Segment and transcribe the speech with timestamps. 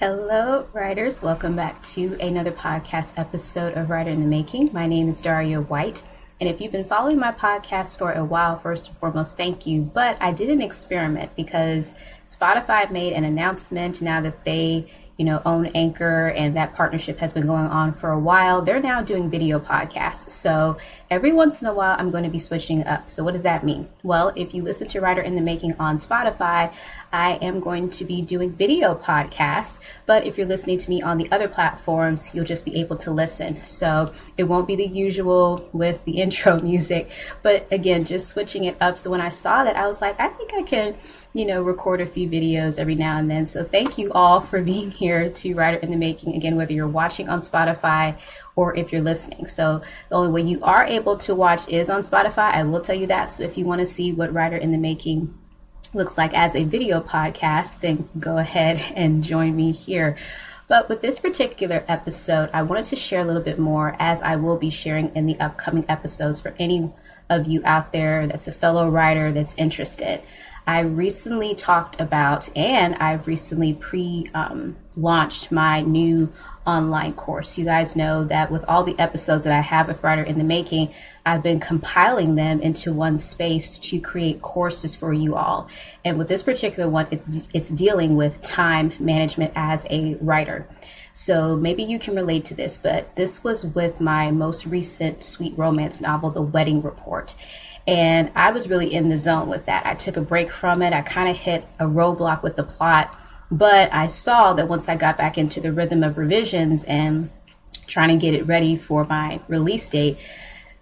[0.00, 1.20] Hello, writers.
[1.20, 4.70] Welcome back to another podcast episode of Writer in the Making.
[4.72, 6.02] My name is Daria White.
[6.40, 9.82] And if you've been following my podcast for a while, first and foremost, thank you.
[9.82, 11.94] But I did an experiment because
[12.26, 14.90] Spotify made an announcement now that they
[15.20, 18.62] you know, own Anchor, and that partnership has been going on for a while.
[18.62, 20.30] They're now doing video podcasts.
[20.30, 20.78] So
[21.10, 23.10] every once in a while, I'm going to be switching up.
[23.10, 23.88] So what does that mean?
[24.04, 26.72] Well, if you listen to Writer in the Making on Spotify,
[27.12, 29.80] I am going to be doing video podcasts.
[30.06, 33.10] But if you're listening to me on the other platforms, you'll just be able to
[33.10, 33.60] listen.
[33.66, 37.10] So it won't be the usual with the intro music.
[37.42, 38.96] But again, just switching it up.
[38.96, 40.94] So when I saw that, I was like, I think I can
[41.32, 43.46] you know, record a few videos every now and then.
[43.46, 46.34] So thank you all for being here to Writer in the Making.
[46.34, 48.18] Again, whether you're watching on Spotify
[48.56, 49.46] or if you're listening.
[49.46, 52.52] So the only way you are able to watch is on Spotify.
[52.52, 53.32] I will tell you that.
[53.32, 55.36] So if you want to see what Writer in the Making
[55.92, 60.16] looks like as a video podcast, then go ahead and join me here.
[60.68, 64.36] But with this particular episode, I wanted to share a little bit more as I
[64.36, 66.92] will be sharing in the upcoming episodes for any
[67.28, 70.20] of you out there that's a fellow writer that's interested.
[70.66, 76.32] I recently talked about and I've recently pre um, launched my new
[76.66, 77.56] online course.
[77.56, 80.44] You guys know that with all the episodes that I have with Writer in the
[80.44, 80.92] Making,
[81.24, 85.68] I've been compiling them into one space to create courses for you all.
[86.04, 87.22] And with this particular one, it,
[87.52, 90.68] it's dealing with time management as a writer.
[91.12, 95.56] So maybe you can relate to this, but this was with my most recent sweet
[95.56, 97.34] romance novel, The Wedding Report.
[97.86, 99.86] And I was really in the zone with that.
[99.86, 100.92] I took a break from it.
[100.92, 103.14] I kind of hit a roadblock with the plot.
[103.50, 107.30] But I saw that once I got back into the rhythm of revisions and
[107.86, 110.18] trying to get it ready for my release date,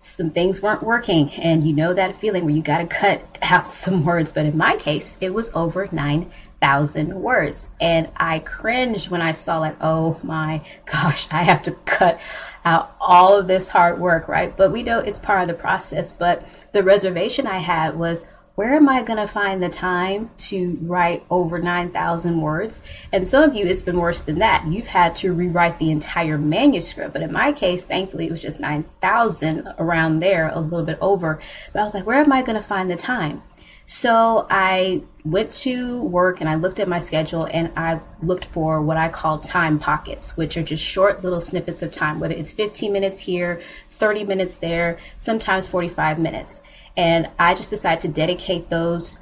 [0.00, 1.32] some things weren't working.
[1.32, 4.32] And you know that feeling where you got to cut out some words.
[4.32, 7.68] But in my case, it was over 9,000 words.
[7.80, 12.20] And I cringed when I saw, like, oh my gosh, I have to cut
[12.64, 14.54] out all of this hard work, right?
[14.54, 16.12] But we know it's part of the process.
[16.12, 18.26] But the reservation I had was
[18.58, 22.82] where am I going to find the time to write over 9,000 words?
[23.12, 24.66] And some of you, it's been worse than that.
[24.66, 27.12] You've had to rewrite the entire manuscript.
[27.12, 31.40] But in my case, thankfully, it was just 9,000 around there, a little bit over.
[31.72, 33.44] But I was like, where am I going to find the time?
[33.86, 38.82] So I went to work and I looked at my schedule and I looked for
[38.82, 42.50] what I call time pockets, which are just short little snippets of time, whether it's
[42.50, 46.64] 15 minutes here, 30 minutes there, sometimes 45 minutes.
[46.98, 49.16] And I just decided to dedicate those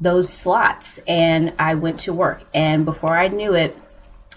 [0.00, 2.42] those slots and I went to work.
[2.54, 3.76] And before I knew it,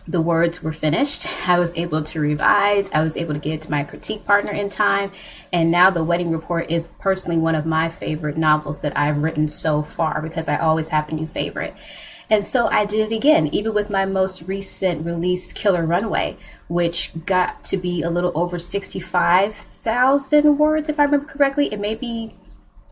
[0.06, 1.26] the words were finished.
[1.48, 2.90] I was able to revise.
[2.92, 5.14] I was able to get it to my critique partner in time.
[5.54, 9.48] And now The Wedding Report is personally one of my favorite novels that I've written
[9.48, 11.76] so far because I always have a new favorite.
[12.30, 17.12] And so I did it again, even with my most recent release, Killer Runway, which
[17.26, 21.72] got to be a little over 65,000 words, if I remember correctly.
[21.72, 22.34] It may be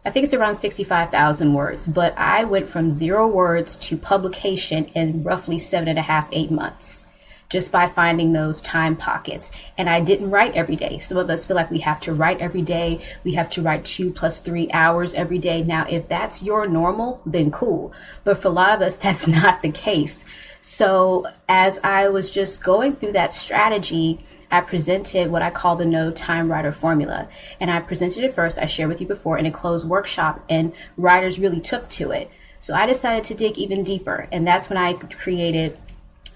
[0.04, 5.24] I think it's around 65,000 words, but I went from zero words to publication in
[5.24, 7.06] roughly seven and a half, eight months
[7.52, 9.52] just by finding those time pockets.
[9.78, 11.00] And I didn't write every day.
[11.00, 13.02] Some of us feel like we have to write every day.
[13.26, 15.62] We have to write two plus three hours every day.
[15.62, 17.92] Now, if that's your normal, then cool.
[18.24, 20.24] But for a lot of us, that's not the case.
[20.62, 25.86] So as I was just going through that strategy, I presented what I call the
[25.86, 27.30] no time writer formula.
[27.60, 30.74] And I presented it first, I shared with you before, in a closed workshop, and
[30.98, 32.30] writers really took to it.
[32.60, 34.28] So I decided to dig even deeper.
[34.32, 35.78] And that's when I created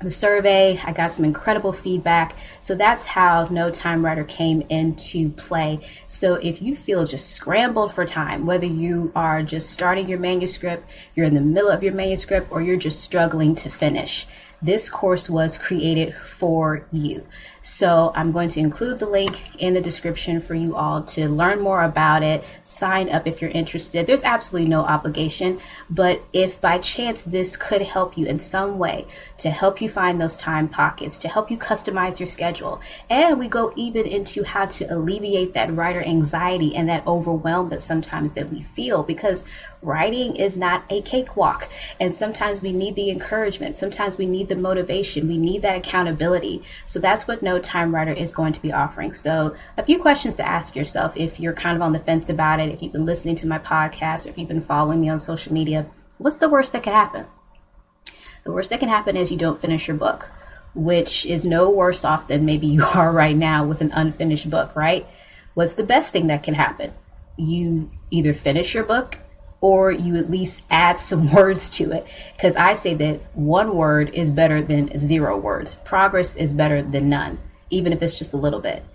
[0.02, 0.80] the survey.
[0.84, 2.36] I got some incredible feedback.
[2.62, 5.88] So that's how No Time Writer came into play.
[6.08, 10.90] So if you feel just scrambled for time, whether you are just starting your manuscript,
[11.16, 14.28] you're in the middle of your manuscript, or you're just struggling to finish,
[14.62, 17.26] this course was created for you.
[17.66, 21.62] So I'm going to include the link in the description for you all to learn
[21.62, 22.44] more about it.
[22.62, 24.06] Sign up if you're interested.
[24.06, 25.60] There's absolutely no obligation,
[25.90, 29.08] but if by chance this could help you in some way
[29.40, 33.48] to help you find those time pockets, to help you customize your schedule, and we
[33.48, 38.52] go even into how to alleviate that writer anxiety and that overwhelm that sometimes that
[38.52, 39.44] we feel because
[39.86, 41.70] writing is not a cakewalk
[42.00, 46.62] and sometimes we need the encouragement sometimes we need the motivation we need that accountability
[46.88, 49.14] so that's what no no time writer is going to be offering.
[49.14, 52.60] So, a few questions to ask yourself if you're kind of on the fence about
[52.60, 55.20] it, if you've been listening to my podcast, or if you've been following me on
[55.20, 55.86] social media.
[56.18, 57.26] What's the worst that can happen?
[58.44, 60.30] The worst that can happen is you don't finish your book,
[60.74, 64.76] which is no worse off than maybe you are right now with an unfinished book,
[64.76, 65.06] right?
[65.54, 66.94] What's the best thing that can happen?
[67.38, 69.18] You either finish your book
[69.66, 72.06] or you at least add some words to it.
[72.38, 75.74] Because I say that one word is better than zero words.
[75.84, 77.40] Progress is better than none,
[77.72, 78.86] even if it's just a little bit.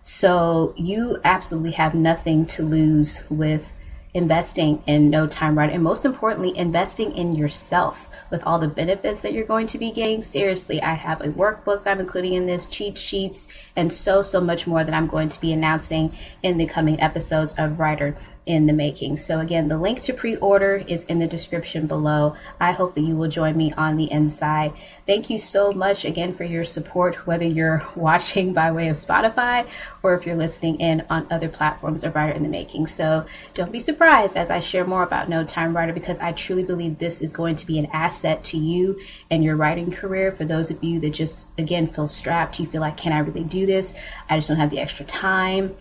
[0.00, 3.74] So you absolutely have nothing to lose with
[4.14, 9.22] investing in no time writer and most importantly investing in yourself with all the benefits
[9.22, 12.66] that you're going to be getting seriously i have a workbooks i'm including in this
[12.66, 16.66] cheat sheets and so so much more that i'm going to be announcing in the
[16.66, 19.16] coming episodes of writer in the making.
[19.16, 22.36] So again, the link to pre-order is in the description below.
[22.60, 24.74] I hope that you will join me on the inside.
[25.06, 29.66] Thank you so much again for your support, whether you're watching by way of Spotify
[30.02, 32.86] or if you're listening in on other platforms of Writer in the Making.
[32.86, 33.24] So
[33.54, 36.98] don't be surprised as I share more about No Time Writer because I truly believe
[36.98, 39.00] this is going to be an asset to you
[39.30, 40.32] and your writing career.
[40.32, 43.44] For those of you that just again feel strapped, you feel like, can I really
[43.44, 43.94] do this?
[44.28, 45.76] I just don't have the extra time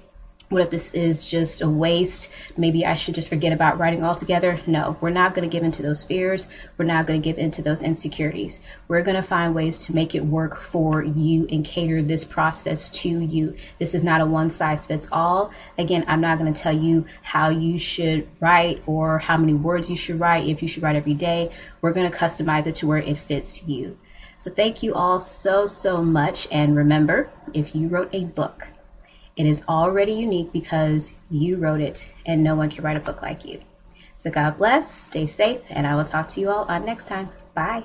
[0.54, 2.30] what if this is just a waste?
[2.56, 4.62] Maybe I should just forget about writing altogether.
[4.68, 6.48] No, we're not going to give into those fears.
[6.78, 8.60] We're not going to give into those insecurities.
[8.88, 12.92] We're going to find ways to make it work for you and cater this process
[13.02, 13.56] to you.
[13.80, 15.52] This is not a one size fits all.
[15.80, 19.90] Again, I'm not going to tell you how you should write or how many words
[19.90, 21.52] you should write, if you should write every day.
[21.82, 23.98] We're going to customize it to where it fits you.
[24.38, 26.48] So thank you all so, so much.
[26.52, 28.68] And remember, if you wrote a book,
[29.36, 33.22] it is already unique because you wrote it and no one can write a book
[33.22, 33.62] like you.
[34.16, 37.30] So God bless, stay safe, and I will talk to you all on next time.
[37.54, 37.84] Bye.